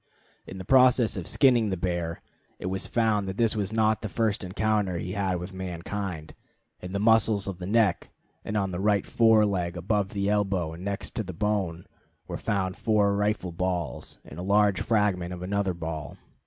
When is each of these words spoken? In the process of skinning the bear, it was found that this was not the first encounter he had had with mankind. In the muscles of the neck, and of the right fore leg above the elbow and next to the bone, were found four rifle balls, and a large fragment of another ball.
In 0.47 0.57
the 0.57 0.65
process 0.65 1.15
of 1.15 1.27
skinning 1.27 1.69
the 1.69 1.77
bear, 1.77 2.23
it 2.57 2.65
was 2.65 2.87
found 2.87 3.27
that 3.27 3.37
this 3.37 3.55
was 3.55 3.71
not 3.71 4.01
the 4.01 4.09
first 4.09 4.43
encounter 4.43 4.97
he 4.97 5.11
had 5.11 5.27
had 5.33 5.39
with 5.39 5.53
mankind. 5.53 6.33
In 6.79 6.91
the 6.91 6.99
muscles 6.99 7.47
of 7.47 7.59
the 7.59 7.67
neck, 7.67 8.09
and 8.43 8.57
of 8.57 8.71
the 8.71 8.79
right 8.79 9.05
fore 9.05 9.45
leg 9.45 9.77
above 9.77 10.09
the 10.09 10.27
elbow 10.27 10.73
and 10.73 10.83
next 10.83 11.11
to 11.17 11.23
the 11.23 11.33
bone, 11.33 11.85
were 12.27 12.37
found 12.39 12.77
four 12.77 13.15
rifle 13.15 13.51
balls, 13.51 14.17
and 14.25 14.39
a 14.39 14.41
large 14.41 14.81
fragment 14.81 15.35
of 15.35 15.43
another 15.43 15.75
ball. 15.75 16.17